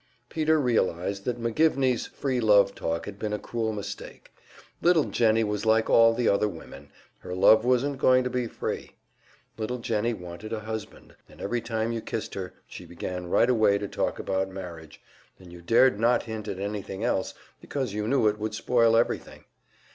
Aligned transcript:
Peter 0.29 0.59
realized 0.59 1.25
that 1.25 1.39
McGivney's 1.39 2.07
"free 2.07 2.39
love" 2.41 2.73
talk 2.73 3.05
had 3.05 3.19
been 3.19 3.33
a 3.33 3.37
cruel 3.37 3.71
mistake. 3.71 4.33
Little 4.81 5.03
Jennie 5.03 5.43
was 5.43 5.63
like 5.63 5.91
all 5.91 6.15
the 6.15 6.27
other 6.27 6.47
women 6.47 6.89
her 7.19 7.35
love 7.35 7.63
wasn't 7.63 7.99
going 7.99 8.23
to 8.23 8.29
be 8.31 8.47
"free." 8.47 8.93
Little 9.59 9.77
Jennie 9.77 10.15
wanted 10.15 10.53
a 10.53 10.61
husband, 10.61 11.15
and 11.29 11.39
every 11.39 11.61
time 11.61 11.91
you 11.91 12.01
kissed 12.01 12.33
her, 12.33 12.55
she 12.65 12.83
began 12.83 13.27
right 13.29 13.47
away 13.47 13.77
to 13.77 13.87
talk 13.87 14.17
about 14.17 14.49
marriage, 14.49 14.99
and 15.39 15.53
you 15.53 15.61
dared 15.61 15.99
not 15.99 16.23
hint 16.23 16.47
at 16.47 16.57
anything 16.57 17.03
else 17.03 17.35
because 17.59 17.93
you 17.93 18.07
knew 18.07 18.27
it 18.27 18.39
would 18.39 18.55
spoil 18.55 18.97
everything. 18.97 19.45